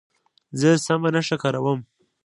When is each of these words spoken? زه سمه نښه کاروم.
زه 0.59 0.69
سمه 0.85 1.09
نښه 1.15 1.37
کاروم. 1.41 1.79